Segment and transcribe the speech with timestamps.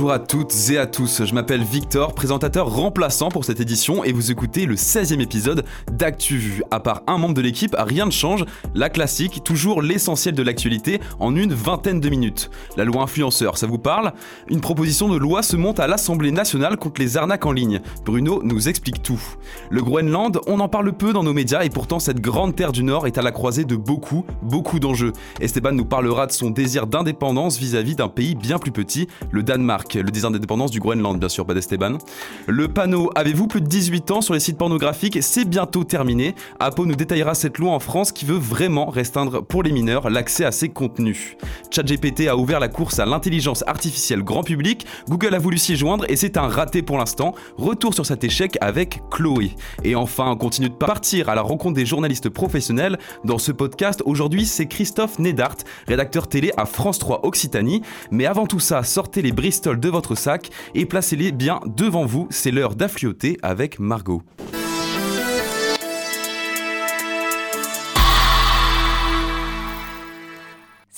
[0.00, 4.12] Bonjour à toutes et à tous, je m'appelle Victor, présentateur remplaçant pour cette édition et
[4.12, 5.62] vous écoutez le 16e épisode
[5.92, 6.62] d'ActuVu.
[6.70, 11.00] À part un membre de l'équipe, rien ne change, la classique, toujours l'essentiel de l'actualité
[11.18, 12.50] en une vingtaine de minutes.
[12.78, 14.14] La loi influenceur, ça vous parle?
[14.48, 17.82] Une proposition de loi se monte à l'Assemblée nationale contre les arnaques en ligne.
[18.06, 19.20] Bruno nous explique tout.
[19.68, 22.84] Le Groenland, on en parle peu dans nos médias et pourtant cette grande terre du
[22.84, 25.12] Nord est à la croisée de beaucoup, beaucoup d'enjeux.
[25.42, 29.89] Esteban nous parlera de son désir d'indépendance vis-à-vis d'un pays bien plus petit, le Danemark
[29.94, 31.98] le désir d'indépendance du Groenland, bien sûr, pas d'Esteban.
[32.46, 35.18] Le panneau Avez-vous plus de 18 ans sur les sites pornographiques?
[35.22, 36.34] C'est bientôt terminé.
[36.58, 40.44] Apo nous détaillera cette loi en France qui veut vraiment restreindre pour les mineurs l'accès
[40.44, 41.36] à ces contenus.
[41.70, 44.86] ChatGPT a ouvert la course à l'intelligence artificielle grand public.
[45.08, 47.34] Google a voulu s'y joindre et c'est un raté pour l'instant.
[47.56, 49.52] Retour sur cet échec avec Chloé.
[49.84, 52.98] Et enfin, on continue de partir à la rencontre des journalistes professionnels.
[53.24, 55.56] Dans ce podcast, aujourd'hui, c'est Christophe Nedart,
[55.88, 57.82] rédacteur télé à France 3 Occitanie.
[58.10, 62.28] Mais avant tout ça, sortez les Bristol de votre sac et placez-les bien devant vous.
[62.30, 64.22] C'est l'heure d'afflioter avec Margot.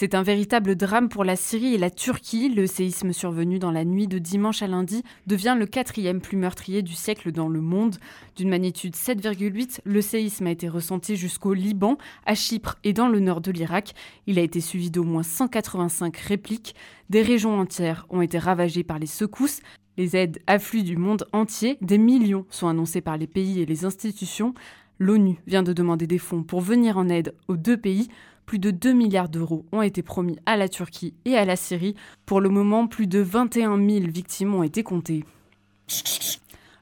[0.03, 2.49] C'est un véritable drame pour la Syrie et la Turquie.
[2.49, 6.83] Le séisme survenu dans la nuit de dimanche à lundi devient le quatrième plus meurtrier
[6.83, 7.99] du siècle dans le monde.
[8.35, 13.21] D'une magnitude 7,8, le séisme a été ressenti jusqu'au Liban, à Chypre et dans le
[13.21, 13.95] nord de l'Irak.
[14.27, 16.75] Il a été suivi d'au moins 185 répliques.
[17.09, 19.61] Des régions entières ont été ravagées par les secousses.
[19.99, 21.79] Les aides affluent du monde entier.
[21.81, 24.53] Des millions sont annoncés par les pays et les institutions.
[24.99, 28.09] L'ONU vient de demander des fonds pour venir en aide aux deux pays.
[28.53, 31.95] Plus de 2 milliards d'euros ont été promis à la Turquie et à la Syrie.
[32.27, 35.25] Pour le moment, plus de 21 000 victimes ont été comptées.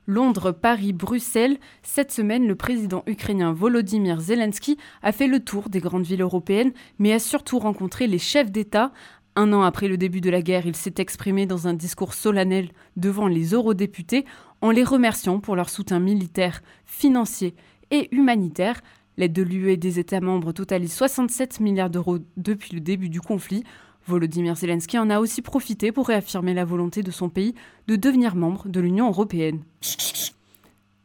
[0.05, 1.59] Londres, Paris, Bruxelles.
[1.85, 6.73] Cette semaine, le président ukrainien Volodymyr Zelensky a fait le tour des grandes villes européennes,
[6.99, 8.91] mais a surtout rencontré les chefs d'État.
[9.37, 12.71] Un an après le début de la guerre, il s'est exprimé dans un discours solennel
[12.97, 14.25] devant les eurodéputés
[14.61, 17.55] en les remerciant pour leur soutien militaire, financier
[17.93, 18.81] et humanitaire.
[19.20, 23.20] L'aide de l'UE et des États membres totalise 67 milliards d'euros depuis le début du
[23.20, 23.64] conflit.
[24.06, 27.54] Volodymyr Zelensky en a aussi profité pour réaffirmer la volonté de son pays
[27.86, 29.60] de devenir membre de l'Union européenne.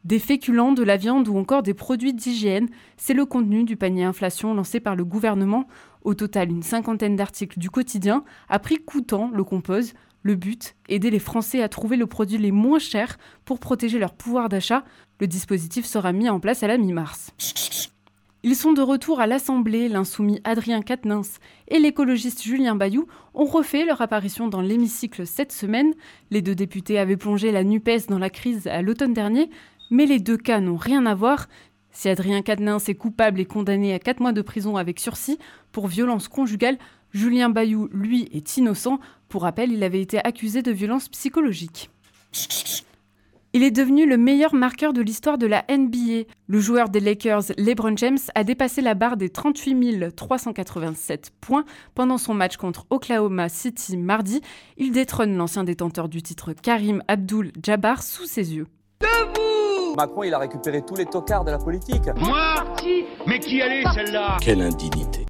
[0.05, 4.05] Des féculents, de la viande ou encore des produits d'hygiène, c'est le contenu du panier
[4.05, 5.67] inflation lancé par le gouvernement.
[6.05, 9.91] Au total, une cinquantaine d'articles du quotidien, à prix coûtant, le compose.
[10.21, 14.13] Le but, aider les Français à trouver le produit les moins chers pour protéger leur
[14.13, 14.85] pouvoir d'achat.
[15.19, 17.33] Le dispositif sera mis en place à la mi-mars.
[18.47, 19.89] Ils sont de retour à l'Assemblée.
[19.89, 25.95] L'insoumis Adrien Quatennens et l'écologiste Julien Bayou ont refait leur apparition dans l'hémicycle cette semaine.
[26.29, 29.49] Les deux députés avaient plongé la NUPES dans la crise à l'automne dernier,
[29.89, 31.47] mais les deux cas n'ont rien à voir.
[31.89, 35.39] Si Adrien Quatennens est coupable et condamné à 4 mois de prison avec sursis
[35.71, 36.77] pour violence conjugale,
[37.13, 38.99] Julien Bayou, lui, est innocent.
[39.27, 41.89] Pour rappel, il avait été accusé de violence psychologique.
[43.55, 46.27] Il est devenu le meilleur marqueur de l'histoire de la NBA.
[46.47, 51.63] Le joueur des Lakers, LeBron James, a dépassé la barre des 38 387 points
[51.93, 54.41] pendant son match contre Oklahoma City mardi.
[54.75, 58.67] Il détrône l'ancien détenteur du titre Karim Abdul-Jabbar sous ses yeux.
[58.99, 62.09] Debout Macron, il a récupéré tous les tocards de la politique.
[62.17, 62.55] Moi
[63.25, 64.35] Mais qui allait celle-là?
[64.41, 65.24] Quelle indignité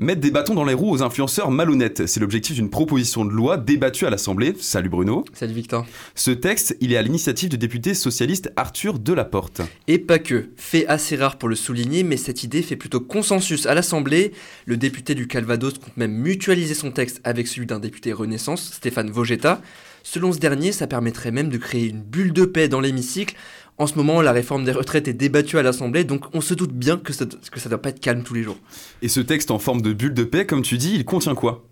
[0.00, 3.56] Mettre des bâtons dans les roues aux influenceurs malhonnêtes, c'est l'objectif d'une proposition de loi
[3.56, 4.54] débattue à l'Assemblée.
[4.60, 5.24] Salut Bruno.
[5.32, 5.84] Salut Victor.
[6.14, 9.60] Ce texte, il est à l'initiative du député socialiste Arthur Delaporte.
[9.88, 10.50] Et pas que.
[10.54, 14.30] Fait assez rare pour le souligner, mais cette idée fait plutôt consensus à l'Assemblée.
[14.66, 19.10] Le député du Calvados compte même mutualiser son texte avec celui d'un député Renaissance, Stéphane
[19.10, 19.60] Vogetta.
[20.04, 23.34] Selon ce dernier, ça permettrait même de créer une bulle de paix dans l'hémicycle
[23.78, 26.72] en ce moment, la réforme des retraites est débattue à l'Assemblée, donc on se doute
[26.72, 28.58] bien que ça ne doit pas être calme tous les jours.
[29.02, 31.64] Et ce texte en forme de bulle de paix, comme tu dis, il contient quoi?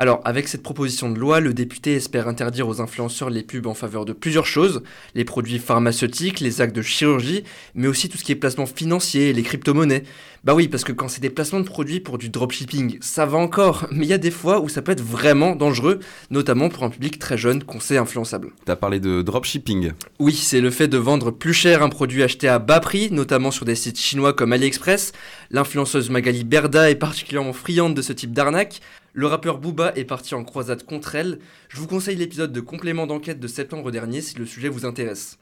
[0.00, 3.74] Alors, avec cette proposition de loi, le député espère interdire aux influenceurs les pubs en
[3.74, 4.82] faveur de plusieurs choses,
[5.14, 7.44] les produits pharmaceutiques, les actes de chirurgie,
[7.74, 10.04] mais aussi tout ce qui est placement financier, les crypto-monnaies.
[10.42, 13.36] Bah oui, parce que quand c'est des placements de produits pour du dropshipping, ça va
[13.36, 16.00] encore, mais il y a des fois où ça peut être vraiment dangereux,
[16.30, 18.52] notamment pour un public très jeune qu'on sait influençable.
[18.64, 22.48] T'as parlé de dropshipping Oui, c'est le fait de vendre plus cher un produit acheté
[22.48, 25.12] à bas prix, notamment sur des sites chinois comme AliExpress.
[25.50, 28.80] L'influenceuse Magali Berda est particulièrement friande de ce type d'arnaque.
[29.12, 31.40] Le rappeur Booba est parti en croisade contre elle.
[31.68, 35.36] Je vous conseille l'épisode de complément d'enquête de septembre dernier si le sujet vous intéresse.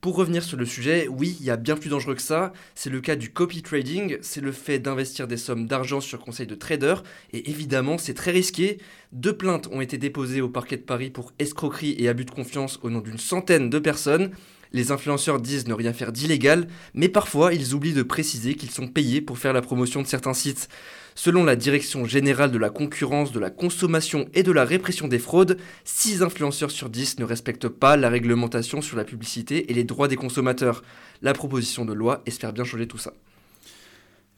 [0.00, 2.54] Pour revenir sur le sujet, oui, il y a bien plus dangereux que ça.
[2.74, 6.46] C'est le cas du copy trading, c'est le fait d'investir des sommes d'argent sur conseil
[6.46, 6.94] de trader,
[7.32, 8.78] et évidemment, c'est très risqué.
[9.12, 12.80] Deux plaintes ont été déposées au parquet de Paris pour escroquerie et abus de confiance
[12.82, 14.32] au nom d'une centaine de personnes.
[14.72, 18.88] Les influenceurs disent ne rien faire d'illégal, mais parfois ils oublient de préciser qu'ils sont
[18.88, 20.68] payés pour faire la promotion de certains sites.
[21.14, 25.18] Selon la Direction générale de la concurrence, de la consommation et de la répression des
[25.18, 29.84] fraudes, 6 influenceurs sur 10 ne respectent pas la réglementation sur la publicité et les
[29.84, 30.82] droits des consommateurs.
[31.20, 33.12] La proposition de loi espère bien changer tout ça.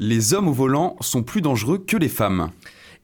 [0.00, 2.50] Les hommes au volant sont plus dangereux que les femmes.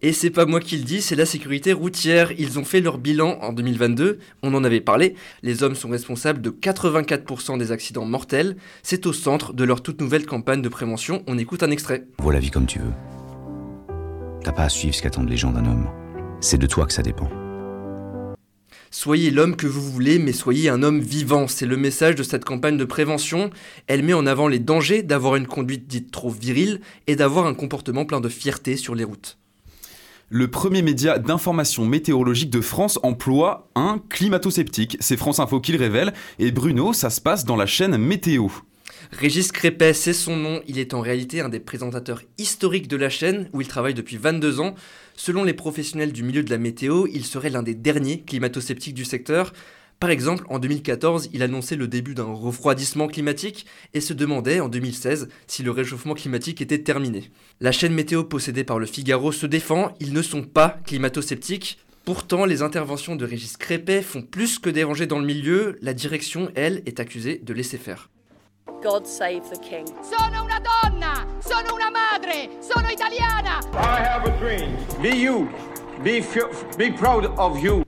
[0.02, 2.32] Et c'est pas moi qui le dis, c'est la sécurité routière.
[2.38, 5.14] Ils ont fait leur bilan en 2022, on en avait parlé.
[5.42, 8.56] Les hommes sont responsables de 84% des accidents mortels.
[8.82, 11.22] C'est au centre de leur toute nouvelle campagne de prévention.
[11.26, 12.06] On écoute un extrait.
[12.18, 12.92] Vois la vie comme tu veux.
[14.42, 15.88] T'as pas à suivre ce qu'attendent les gens d'un homme.
[16.40, 17.28] C'est de toi que ça dépend.
[18.90, 21.46] Soyez l'homme que vous voulez, mais soyez un homme vivant.
[21.46, 23.50] C'est le message de cette campagne de prévention.
[23.86, 27.54] Elle met en avant les dangers d'avoir une conduite dite trop virile et d'avoir un
[27.54, 29.39] comportement plein de fierté sur les routes.
[30.32, 34.96] Le premier média d'information météorologique de France emploie un climato-sceptique.
[35.00, 36.12] C'est France Info qui le révèle.
[36.38, 38.46] Et Bruno, ça se passe dans la chaîne Météo.
[39.10, 40.60] Régis Crépet, c'est son nom.
[40.68, 44.18] Il est en réalité un des présentateurs historiques de la chaîne, où il travaille depuis
[44.18, 44.76] 22 ans.
[45.16, 49.04] Selon les professionnels du milieu de la météo, il serait l'un des derniers climato-sceptiques du
[49.04, 49.52] secteur.
[50.00, 54.70] Par exemple, en 2014, il annonçait le début d'un refroidissement climatique et se demandait en
[54.70, 57.30] 2016 si le réchauffement climatique était terminé.
[57.60, 61.78] La chaîne météo possédée par le Figaro se défend, ils ne sont pas climato-sceptiques.
[62.06, 66.50] Pourtant, les interventions de Régis Crépet font plus que déranger dans le milieu, la direction,
[66.54, 68.08] elle, est accusée de laisser faire.
[68.82, 69.84] God save the king.
[70.02, 73.60] Sono una donna, sono una madre, sono italiana.
[73.74, 74.74] I have a dream.
[75.02, 75.50] Be you.
[76.02, 76.22] Be,
[76.78, 77.84] be proud of you.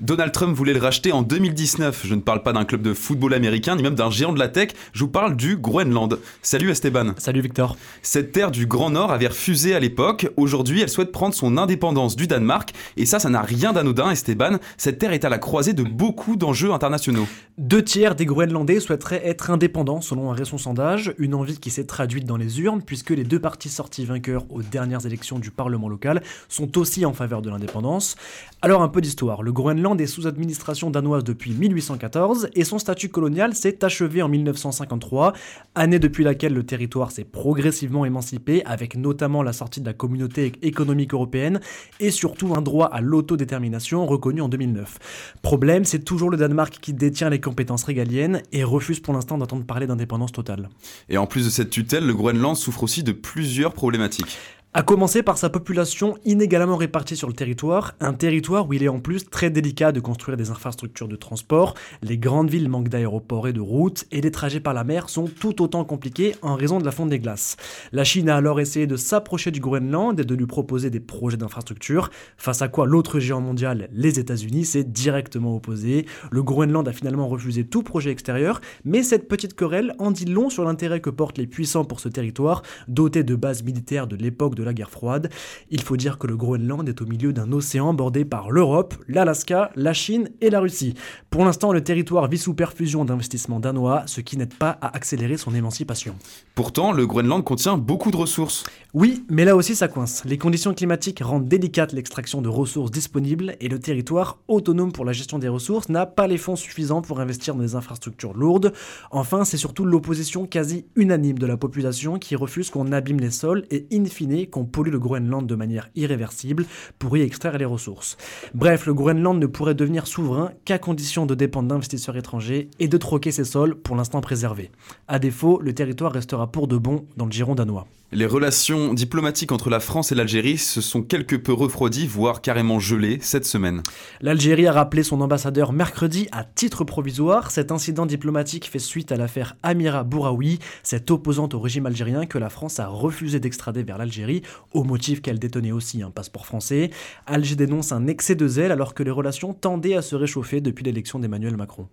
[0.00, 2.06] Donald Trump voulait le racheter en 2019.
[2.06, 4.48] Je ne parle pas d'un club de football américain, ni même d'un géant de la
[4.48, 6.18] tech, je vous parle du Groenland.
[6.40, 7.12] Salut Esteban.
[7.18, 7.76] Salut Victor.
[8.00, 10.28] Cette terre du Grand Nord avait refusé à l'époque.
[10.36, 12.72] Aujourd'hui, elle souhaite prendre son indépendance du Danemark.
[12.96, 14.58] Et ça, ça n'a rien d'anodin, Esteban.
[14.76, 17.28] Cette terre est à la croisée de beaucoup d'enjeux internationaux.
[17.58, 21.14] Deux tiers des Groenlandais souhaiteraient être indépendants, selon un récent sondage.
[21.18, 24.62] Une envie qui s'est traduite dans les urnes, puisque les deux partis sortis vainqueurs aux
[24.62, 28.16] dernières élections du Parlement local sont aussi en faveur de l'indépendance.
[28.62, 29.42] Alors, un peu d'histoire.
[29.42, 34.22] Le Groenland des est sous administration danoise depuis 1814 et son statut colonial s'est achevé
[34.22, 35.32] en 1953,
[35.74, 40.52] année depuis laquelle le territoire s'est progressivement émancipé avec notamment la sortie de la communauté
[40.62, 41.60] économique européenne
[42.00, 44.98] et surtout un droit à l'autodétermination reconnu en 2009.
[45.42, 49.64] Problème, c'est toujours le Danemark qui détient les compétences régaliennes et refuse pour l'instant d'entendre
[49.64, 50.68] parler d'indépendance totale.
[51.08, 54.38] Et en plus de cette tutelle, le Groenland souffre aussi de plusieurs problématiques.
[54.74, 58.88] A commencer par sa population inégalement répartie sur le territoire, un territoire où il est
[58.88, 63.48] en plus très délicat de construire des infrastructures de transport, les grandes villes manquent d'aéroports
[63.48, 66.78] et de routes, et les trajets par la mer sont tout autant compliqués en raison
[66.78, 67.58] de la fonte des glaces.
[67.92, 71.36] La Chine a alors essayé de s'approcher du Groenland et de lui proposer des projets
[71.36, 72.08] d'infrastructures,
[72.38, 76.06] face à quoi l'autre géant mondial, les États-Unis, s'est directement opposé.
[76.30, 80.48] Le Groenland a finalement refusé tout projet extérieur, mais cette petite querelle en dit long
[80.48, 84.54] sur l'intérêt que portent les puissants pour ce territoire, doté de bases militaires de l'époque
[84.54, 85.30] de la guerre froide.
[85.70, 89.70] Il faut dire que le Groenland est au milieu d'un océan bordé par l'Europe, l'Alaska,
[89.76, 90.94] la Chine et la Russie.
[91.30, 95.36] Pour l'instant, le territoire vit sous perfusion d'investissements danois, ce qui n'aide pas à accélérer
[95.36, 96.14] son émancipation.
[96.54, 98.64] Pourtant, le Groenland contient beaucoup de ressources.
[98.94, 100.22] Oui, mais là aussi ça coince.
[100.24, 105.12] Les conditions climatiques rendent délicate l'extraction de ressources disponibles et le territoire, autonome pour la
[105.12, 108.72] gestion des ressources, n'a pas les fonds suffisants pour investir dans des infrastructures lourdes.
[109.10, 113.64] Enfin, c'est surtout l'opposition quasi unanime de la population qui refuse qu'on abîme les sols
[113.70, 116.66] et in fine qu'on pollue le Groenland de manière irréversible
[117.00, 118.16] pour y extraire les ressources.
[118.54, 122.96] Bref, le Groenland ne pourrait devenir souverain qu'à condition de dépendre d'investisseurs étrangers et de
[122.98, 124.70] troquer ses sols pour l'instant préservés.
[125.08, 127.86] A défaut, le territoire restera pour de bon dans le giron danois.
[128.14, 132.78] Les relations diplomatiques entre la France et l'Algérie se sont quelque peu refroidies, voire carrément
[132.78, 133.82] gelées cette semaine.
[134.20, 137.50] L'Algérie a rappelé son ambassadeur mercredi à titre provisoire.
[137.50, 142.36] Cet incident diplomatique fait suite à l'affaire Amira Bouraoui, cette opposante au régime algérien que
[142.36, 144.42] la France a refusé d'extrader vers l'Algérie,
[144.72, 146.90] au motif qu'elle détenait aussi un passeport français.
[147.24, 150.84] Alger dénonce un excès de zèle alors que les relations tendaient à se réchauffer depuis
[150.84, 151.88] l'élection d'Emmanuel Macron.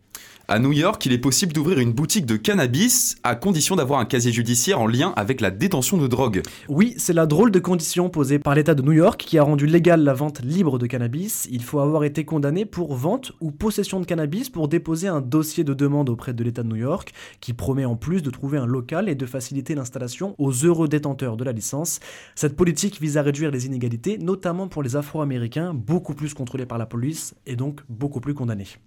[0.52, 4.06] À New York, il est possible d'ouvrir une boutique de cannabis à condition d'avoir un
[4.06, 6.42] casier judiciaire en lien avec la détention de drogue.
[6.68, 9.68] Oui, c'est la drôle de condition posée par l'État de New York qui a rendu
[9.68, 11.48] légale la vente libre de cannabis.
[11.52, 15.64] Il faut avoir été condamné pour vente ou possession de cannabis pour déposer un dossier
[15.64, 18.66] de demande auprès de l'État de New York qui promet en plus de trouver un
[18.66, 22.00] local et de faciliter l'installation aux heureux détenteurs de la licence.
[22.34, 26.80] Cette politique vise à réduire les inégalités, notamment pour les Afro-Américains, beaucoup plus contrôlés par
[26.80, 28.80] la police et donc beaucoup plus condamnés.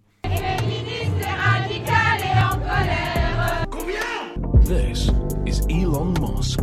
[4.73, 5.09] This
[5.47, 6.59] is Elon Musk.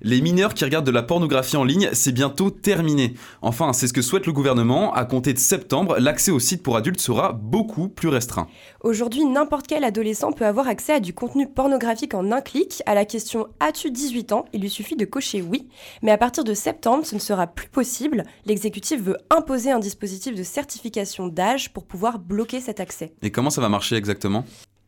[0.00, 3.14] Les mineurs qui regardent de la pornographie en ligne, c'est bientôt terminé.
[3.42, 4.92] Enfin, c'est ce que souhaite le gouvernement.
[4.92, 8.46] À compter de septembre, l'accès aux sites pour adultes sera beaucoup plus restreint.
[8.82, 12.84] Aujourd'hui, n'importe quel adolescent peut avoir accès à du contenu pornographique en un clic.
[12.86, 14.44] À la question As-tu 18 ans?
[14.52, 15.66] Il lui suffit de cocher oui.
[16.02, 18.22] Mais à partir de septembre, ce ne sera plus possible.
[18.46, 23.14] L'exécutif veut imposer un dispositif de certification d'âge pour pouvoir bloquer cet accès.
[23.22, 24.44] Et comment ça va marcher exactement?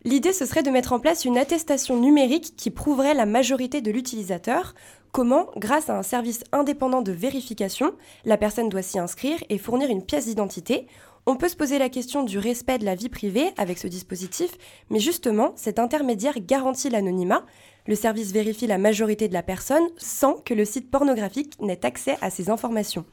[0.07, 3.91] L'idée, ce serait de mettre en place une attestation numérique qui prouverait la majorité de
[3.91, 4.77] l'utilisateur.
[5.11, 5.49] Comment?
[5.57, 7.93] Grâce à un service indépendant de vérification,
[8.25, 10.87] la personne doit s'y inscrire et fournir une pièce d'identité.
[11.27, 14.53] On peut se poser la question du respect de la vie privée avec ce dispositif,
[14.91, 17.45] mais justement, cet intermédiaire garantit l'anonymat.
[17.89, 22.17] Le service vérifie la majorité de la personne sans que le site pornographique n'ait accès
[22.21, 23.05] à ces informations.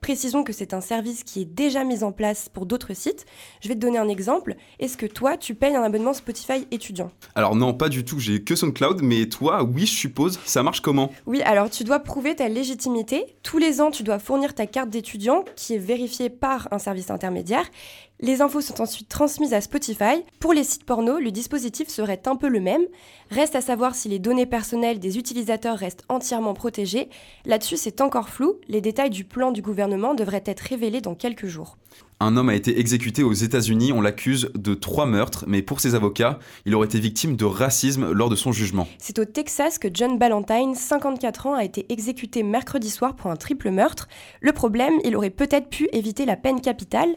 [0.00, 3.26] Précisons que c'est un service qui est déjà mis en place pour d'autres sites.
[3.60, 4.56] Je vais te donner un exemple.
[4.78, 7.10] Est-ce que toi, tu payes un abonnement Spotify étudiant?
[7.34, 10.40] Alors non, pas du tout, j'ai que SoundCloud, mais toi, oui, je suppose.
[10.46, 11.12] Ça marche comment?
[11.26, 13.36] Oui, alors tu dois prouver ta légitimité.
[13.42, 17.10] Tous les ans, tu dois fournir ta carte d'étudiant qui est vérifiée par un service
[17.10, 17.66] intermédiaire.
[18.24, 20.24] Les infos sont ensuite transmises à Spotify.
[20.38, 22.84] Pour les sites porno, le dispositif serait un peu le même.
[23.32, 27.08] Reste à savoir si les données personnelles des utilisateurs restent entièrement protégées.
[27.46, 28.60] Là-dessus, c'est encore flou.
[28.68, 31.78] Les détails du plan du gouvernement devraient être révélés dans quelques jours.
[32.20, 33.92] Un homme a été exécuté aux États-Unis.
[33.92, 38.12] On l'accuse de trois meurtres, mais pour ses avocats, il aurait été victime de racisme
[38.12, 38.86] lors de son jugement.
[38.98, 43.36] C'est au Texas que John Ballantyne, 54 ans, a été exécuté mercredi soir pour un
[43.36, 44.06] triple meurtre.
[44.40, 47.16] Le problème, il aurait peut-être pu éviter la peine capitale.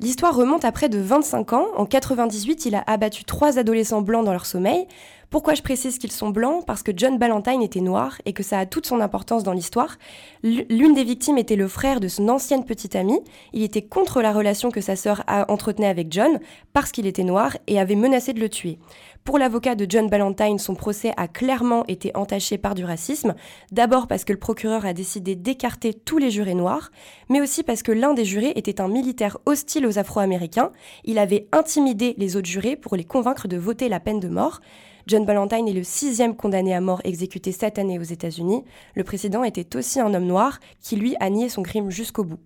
[0.00, 1.66] L'histoire remonte à près de 25 ans.
[1.76, 4.86] En 98, il a abattu trois adolescents blancs dans leur sommeil.
[5.34, 6.64] Pourquoi je précise qu'ils sont blancs?
[6.64, 9.98] Parce que John Ballantyne était noir et que ça a toute son importance dans l'histoire.
[10.44, 13.18] L'une des victimes était le frère de son ancienne petite amie.
[13.52, 16.38] Il était contre la relation que sa sœur entretenait avec John
[16.72, 18.78] parce qu'il était noir et avait menacé de le tuer.
[19.24, 23.34] Pour l'avocat de John Ballantyne, son procès a clairement été entaché par du racisme.
[23.72, 26.92] D'abord parce que le procureur a décidé d'écarter tous les jurés noirs,
[27.28, 30.70] mais aussi parce que l'un des jurés était un militaire hostile aux Afro-Américains.
[31.02, 34.60] Il avait intimidé les autres jurés pour les convaincre de voter la peine de mort.
[35.06, 38.64] John Ballantyne est le sixième condamné à mort exécuté cette année aux États-Unis.
[38.94, 42.38] Le précédent était aussi un homme noir qui, lui, a nié son crime jusqu'au bout.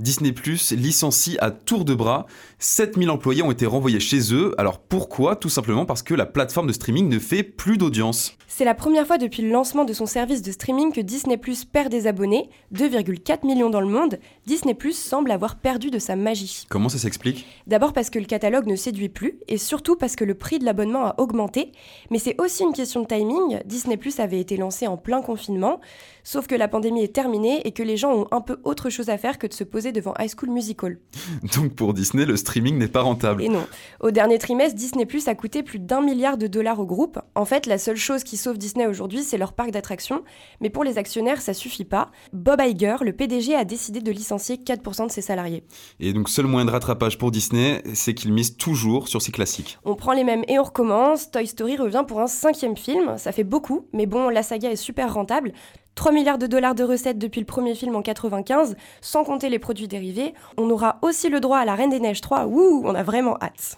[0.00, 2.26] Disney Plus licencie à tour de bras.
[2.58, 4.54] 7000 employés ont été renvoyés chez eux.
[4.58, 5.36] Alors pourquoi?
[5.36, 8.36] Tout simplement parce que la plateforme de streaming ne fait plus d'audience.
[8.52, 11.64] C'est la première fois depuis le lancement de son service de streaming que Disney Plus
[11.64, 14.18] perd des abonnés, 2,4 millions dans le monde.
[14.44, 16.66] Disney Plus semble avoir perdu de sa magie.
[16.68, 17.46] Comment ça s'explique?
[17.66, 20.64] D'abord parce que le catalogue ne séduit plus et surtout parce que le prix de
[20.64, 21.72] l'abonnement a augmenté.
[22.10, 23.60] Mais c'est aussi une question de timing.
[23.66, 25.80] Disney Plus avait été lancé en plein confinement,
[26.24, 29.10] sauf que la pandémie est terminée et que les gens ont un peu autre chose
[29.10, 30.98] à faire que de se poser devant High School Musical.
[31.54, 33.42] Donc pour Disney, le streaming n'est pas rentable.
[33.42, 33.66] Et non.
[34.00, 37.18] Au dernier trimestre, Disney Plus a coûté plus d'un milliard de dollars au groupe.
[37.34, 40.22] En fait, la seule chose qui sauve Disney aujourd'hui, c'est leur parc d'attractions.
[40.60, 42.10] Mais pour les actionnaires, ça suffit pas.
[42.32, 45.64] Bob Iger, le PDG, a décidé de licencier 4% de ses salariés.
[45.98, 49.78] Et donc, seul moyen de rattrapage pour Disney, c'est qu'il mise toujours sur ses classiques.
[49.84, 51.30] On prend les mêmes et on recommence.
[51.30, 53.16] Toy Story revient pour un cinquième film.
[53.18, 55.52] Ça fait beaucoup, mais bon, la saga est super rentable.
[56.00, 59.58] 3 milliards de dollars de recettes depuis le premier film en 95, sans compter les
[59.58, 60.32] produits dérivés.
[60.56, 62.46] On aura aussi le droit à la Reine des Neiges 3.
[62.46, 63.76] Wouh, on a vraiment hâte.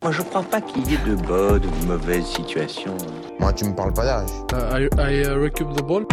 [0.00, 2.96] Moi, je crois pas qu'il y ait de bonnes ou de mauvaises situations.
[3.40, 4.30] Moi, tu me parles pas d'âge.
[4.52, 6.06] Uh, I, I uh, the ball.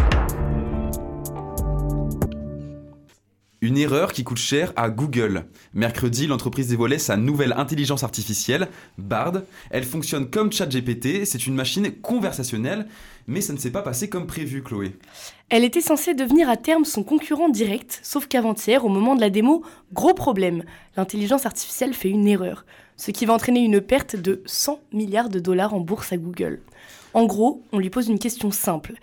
[3.63, 5.45] Une erreur qui coûte cher à Google.
[5.73, 8.67] Mercredi, l'entreprise dévoilait sa nouvelle intelligence artificielle,
[8.97, 9.35] Bard.
[9.69, 12.87] Elle fonctionne comme ChatGPT, c'est une machine conversationnelle,
[13.25, 14.97] mais ça ne s'est pas passé comme prévu, Chloé.
[15.47, 19.29] Elle était censée devenir à terme son concurrent direct, sauf qu'avant-hier, au moment de la
[19.29, 20.65] démo, gros problème.
[20.97, 22.65] L'intelligence artificielle fait une erreur,
[22.97, 26.59] ce qui va entraîner une perte de 100 milliards de dollars en bourse à Google.
[27.13, 28.95] En gros, on lui pose une question simple.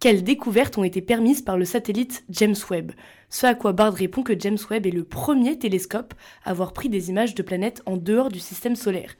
[0.00, 2.92] Quelles découvertes ont été permises par le satellite James Webb?
[3.30, 6.88] Ce à quoi Bard répond que James Webb est le premier télescope à avoir pris
[6.88, 9.14] des images de planètes en dehors du système solaire.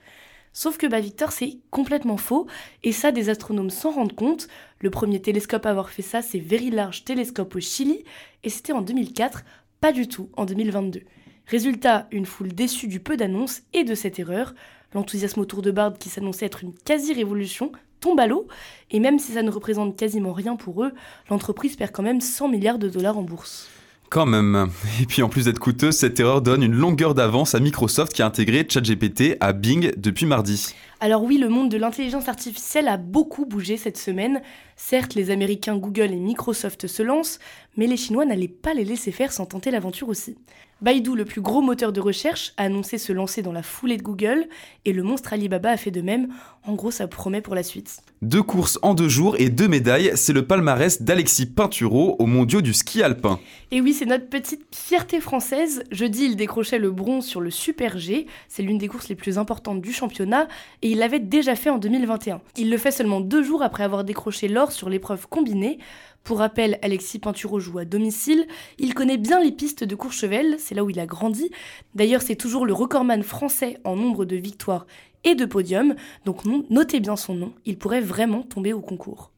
[0.51, 2.47] Sauf que bah Victor, c'est complètement faux,
[2.83, 4.47] et ça des astronomes s'en rendent compte.
[4.79, 8.03] Le premier télescope à avoir fait ça, c'est Very Large Telescope au Chili,
[8.43, 9.43] et c'était en 2004,
[9.79, 11.01] pas du tout en 2022.
[11.45, 14.55] Résultat, une foule déçue du peu d'annonces et de cette erreur.
[14.93, 18.47] L'enthousiasme autour de Bard qui s'annonçait être une quasi-révolution tombe à l'eau,
[18.89, 20.93] et même si ça ne représente quasiment rien pour eux,
[21.29, 23.69] l'entreprise perd quand même 100 milliards de dollars en bourse.
[24.09, 24.69] Quand même.
[25.01, 28.23] Et puis en plus d'être coûteuse, cette erreur donne une longueur d'avance à Microsoft qui
[28.23, 30.73] a intégré ChatGPT à Bing depuis mardi.
[31.01, 34.41] Alors oui, le monde de l'intelligence artificielle a beaucoup bougé cette semaine.
[34.75, 37.39] Certes, les Américains Google et Microsoft se lancent,
[37.77, 40.35] mais les Chinois n'allaient pas les laisser faire sans tenter l'aventure aussi.
[40.81, 44.01] Baidu, le plus gros moteur de recherche, a annoncé se lancer dans la foulée de
[44.01, 44.47] Google,
[44.85, 46.29] et le monstre Alibaba a fait de même.
[46.63, 47.97] En gros, ça promet pour la suite.
[48.21, 52.61] Deux courses en deux jours et deux médailles, c'est le palmarès d'Alexis Pinturo aux mondiaux
[52.61, 53.41] du ski alpin.
[53.71, 55.83] Et oui, c'est notre petite fierté française.
[55.91, 59.37] Jeudi, il décrochait le bronze sur le Super G, c'est l'une des courses les plus
[59.37, 60.47] importantes du championnat,
[60.81, 62.41] et il l'avait déjà fait en 2021.
[62.57, 65.79] Il le fait seulement deux jours après avoir décroché l'or sur l'épreuve combinée.
[66.23, 68.45] Pour rappel, Alexis Pinturo joue à domicile.
[68.77, 71.49] Il connaît bien les pistes de Courchevel, c'est là où il a grandi.
[71.95, 74.85] D'ailleurs, c'est toujours le recordman français en nombre de victoires
[75.23, 79.31] et de podiums, donc notez bien son nom, il pourrait vraiment tomber au concours.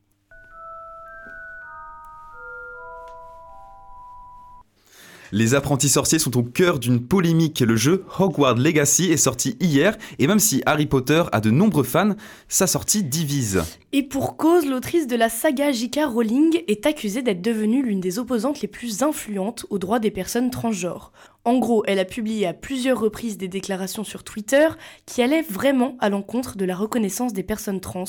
[5.33, 7.61] Les apprentis sorciers sont au cœur d'une polémique.
[7.61, 11.83] Le jeu Hogwarts Legacy est sorti hier et même si Harry Potter a de nombreux
[11.83, 12.15] fans,
[12.49, 13.63] sa sortie divise.
[13.93, 16.01] Et pour cause, l'autrice de la saga J.K.
[16.05, 20.51] Rowling est accusée d'être devenue l'une des opposantes les plus influentes aux droits des personnes
[20.51, 21.13] transgenres.
[21.43, 24.67] En gros, elle a publié à plusieurs reprises des déclarations sur Twitter
[25.07, 28.03] qui allaient vraiment à l'encontre de la reconnaissance des personnes trans.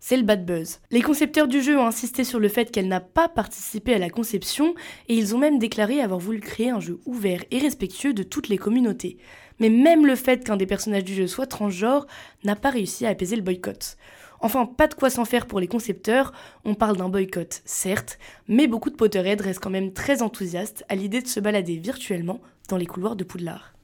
[0.00, 0.80] C'est le bad buzz.
[0.90, 4.10] Les concepteurs du jeu ont insisté sur le fait qu'elle n'a pas participé à la
[4.10, 4.74] conception
[5.08, 8.48] et ils ont même déclaré avoir voulu créer un jeu ouvert et respectueux de toutes
[8.48, 9.16] les communautés.
[9.60, 12.06] Mais même le fait qu'un des personnages du jeu soit transgenre
[12.42, 13.96] n'a pas réussi à apaiser le boycott.
[14.40, 16.32] Enfin, pas de quoi s'en faire pour les concepteurs,
[16.64, 20.94] on parle d'un boycott, certes, mais beaucoup de Potterhead restent quand même très enthousiastes à
[20.94, 23.74] l'idée de se balader virtuellement dans les couloirs de Poudlard.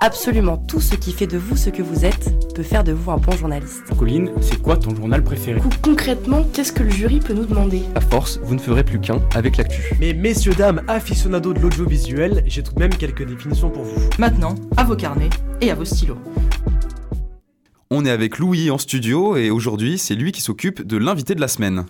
[0.00, 3.10] Absolument tout ce qui fait de vous ce que vous êtes peut faire de vous
[3.10, 3.82] un bon journaliste.
[3.96, 5.60] Colline, c'est quoi ton journal préféré?
[5.82, 7.82] Concrètement, qu'est-ce que le jury peut nous demander?
[7.94, 9.94] À force, vous ne ferez plus qu'un avec l'actu.
[10.00, 14.00] Mais messieurs, dames, aficionados de l'audiovisuel, j'ai tout de même quelques définitions pour vous.
[14.18, 15.30] Maintenant, à vos carnets
[15.60, 16.18] et à vos stylos.
[17.90, 21.40] On est avec Louis en studio et aujourd'hui, c'est lui qui s'occupe de l'invité de
[21.40, 21.86] la semaine.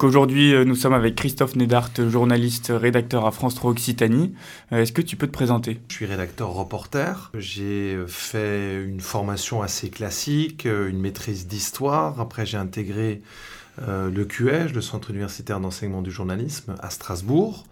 [0.00, 4.32] Aujourd'hui, euh, nous sommes avec Christophe Nedart, journaliste, rédacteur à France 3 Occitanie.
[4.72, 5.78] Euh, est-ce que tu peux te présenter?
[5.88, 7.30] Je suis rédacteur reporter.
[7.34, 12.18] J'ai fait une formation assez classique, euh, une maîtrise d'histoire.
[12.18, 13.20] Après, j'ai intégré
[13.86, 17.64] le QEJ, le Centre universitaire d'enseignement du journalisme, à Strasbourg.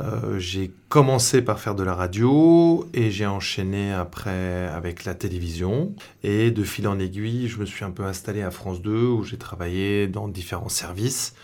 [0.00, 5.94] Euh, j'ai commencé par faire de la radio et j'ai enchaîné après avec la télévision.
[6.22, 9.22] Et de fil en aiguille, je me suis un peu installé à France 2 où
[9.24, 11.34] j'ai travaillé dans différents services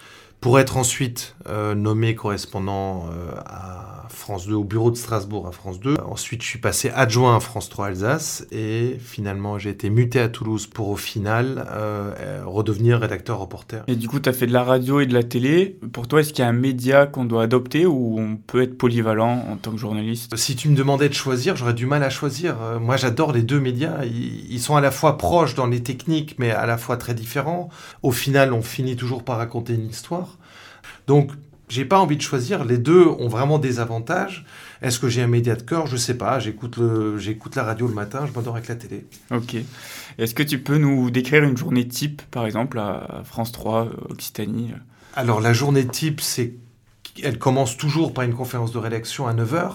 [0.42, 5.52] pour être ensuite euh, nommé correspondant euh, à France 2, au bureau de Strasbourg à
[5.52, 5.96] France 2.
[6.04, 10.28] Ensuite, je suis passé adjoint à France 3 Alsace et finalement, j'ai été muté à
[10.28, 13.84] Toulouse pour au final euh, redevenir rédacteur reporter.
[13.86, 15.78] Et du coup, tu as fait de la radio et de la télé.
[15.92, 18.76] Pour toi, est-ce qu'il y a un média qu'on doit adopter ou on peut être
[18.76, 20.36] polyvalent en tant que journaliste?
[20.36, 22.56] Si tu me demandais de choisir, j'aurais du mal à choisir.
[22.80, 24.04] moi, j'adore les deux médias.
[24.04, 27.14] Ils, ils sont à la fois proches dans les techniques, mais à la fois très
[27.14, 27.68] différents.
[28.02, 30.31] Au final, on finit toujours par raconter une histoire.
[31.06, 31.30] Donc,
[31.68, 32.64] j'ai pas envie de choisir.
[32.64, 34.44] Les deux ont vraiment des avantages.
[34.82, 35.86] Est-ce que j'ai un média de cœur?
[35.86, 36.38] Je sais pas.
[36.38, 36.78] J'écoute
[37.16, 39.06] j'écoute la radio le matin, je m'endors avec la télé.
[39.30, 39.56] Ok.
[40.18, 44.72] Est-ce que tu peux nous décrire une journée type, par exemple, à France 3, Occitanie?
[45.14, 46.54] Alors, la journée type, c'est
[47.22, 49.72] elle commence toujours par une conférence de rédaction à 9h.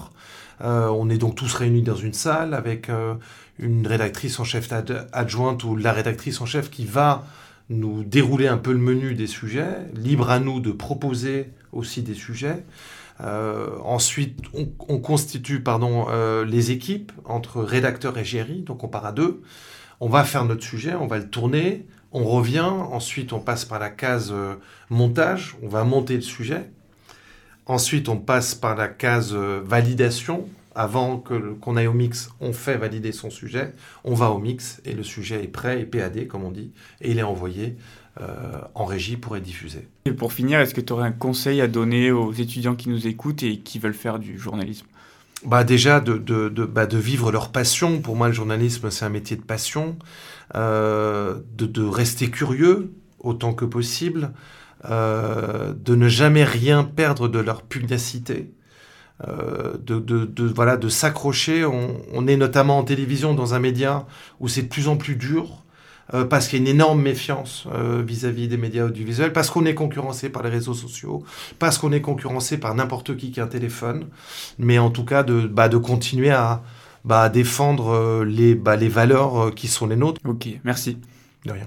[0.60, 3.14] Euh, on est donc tous réunis dans une salle avec euh,
[3.58, 4.68] une rédactrice en chef
[5.12, 7.24] adjointe ou la rédactrice en chef qui va
[7.70, 12.14] nous dérouler un peu le menu des sujets, libre à nous de proposer aussi des
[12.14, 12.64] sujets.
[13.20, 19.06] Euh, ensuite, on, constitue pardon, euh, les équipes entre rédacteur et géry, donc on part
[19.06, 19.42] à deux.
[20.00, 23.80] On va faire notre sujet, on va le tourner, on revient, ensuite on passe par
[23.80, 24.54] la case euh,
[24.88, 26.70] montage, on va monter le sujet.
[27.66, 33.10] Ensuite, on passe par la case validation, avant qu'on aille au mix, on fait valider
[33.10, 36.52] son sujet, on va au mix et le sujet est prêt, et PAD comme on
[36.52, 37.76] dit, et il est envoyé
[38.20, 39.88] euh, en régie pour être diffusé.
[40.04, 43.08] Et pour finir, est-ce que tu aurais un conseil à donner aux étudiants qui nous
[43.08, 44.86] écoutent et qui veulent faire du journalisme?
[45.44, 48.00] Bah déjà de, de, de, bah de, vivre leur passion.
[48.00, 49.96] Pour moi, le journalisme, c'est un métier de passion.
[50.54, 54.30] Euh, de, rester curieux autant que possible.
[54.84, 58.52] Euh, de ne jamais rien perdre de leur pugnacité.
[59.26, 61.64] Euh, de, de, de, voilà, de s'accrocher.
[61.64, 64.06] On, on, est notamment en télévision dans un média
[64.38, 65.64] où c'est de plus en plus dur.
[66.14, 69.66] Euh, parce qu'il y a une énorme méfiance euh, vis-à-vis des médias audiovisuels, parce qu'on
[69.66, 71.22] est concurrencé par les réseaux sociaux,
[71.58, 74.06] parce qu'on est concurrencé par n'importe qui qui a un téléphone,
[74.58, 76.62] mais en tout cas de, bah, de continuer à
[77.04, 80.22] bah, défendre les, bah, les valeurs qui sont les nôtres.
[80.24, 80.96] Ok, merci.
[81.44, 81.66] De rien.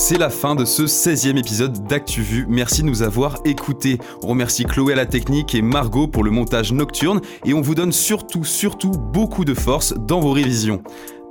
[0.00, 2.46] C'est la fin de ce 16e épisode d'ActuVu.
[2.48, 3.98] Merci de nous avoir écoutés.
[4.22, 7.74] On remercie Chloé à la technique et Margot pour le montage nocturne et on vous
[7.74, 10.84] donne surtout, surtout beaucoup de force dans vos révisions.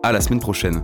[0.04, 0.82] À la semaine prochaine.